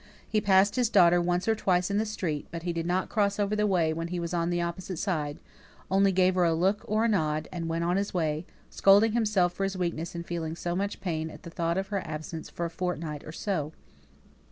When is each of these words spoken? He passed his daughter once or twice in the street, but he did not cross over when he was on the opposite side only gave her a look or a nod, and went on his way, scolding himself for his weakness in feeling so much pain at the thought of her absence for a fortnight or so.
He 0.27 0.41
passed 0.41 0.77
his 0.77 0.89
daughter 0.89 1.21
once 1.21 1.47
or 1.47 1.53
twice 1.53 1.91
in 1.91 1.99
the 1.99 2.07
street, 2.07 2.47
but 2.49 2.63
he 2.63 2.73
did 2.73 2.87
not 2.87 3.07
cross 3.07 3.37
over 3.39 3.67
when 3.67 4.07
he 4.07 4.19
was 4.19 4.33
on 4.33 4.49
the 4.49 4.59
opposite 4.59 4.97
side 4.97 5.37
only 5.91 6.11
gave 6.11 6.33
her 6.33 6.43
a 6.43 6.55
look 6.55 6.81
or 6.87 7.05
a 7.05 7.07
nod, 7.07 7.47
and 7.51 7.69
went 7.69 7.83
on 7.83 7.97
his 7.97 8.11
way, 8.11 8.47
scolding 8.71 9.11
himself 9.11 9.53
for 9.53 9.63
his 9.63 9.77
weakness 9.77 10.15
in 10.15 10.23
feeling 10.23 10.55
so 10.55 10.75
much 10.75 11.01
pain 11.01 11.29
at 11.29 11.43
the 11.43 11.51
thought 11.51 11.77
of 11.77 11.89
her 11.89 12.01
absence 12.03 12.49
for 12.49 12.65
a 12.65 12.69
fortnight 12.71 13.23
or 13.23 13.31
so. 13.31 13.73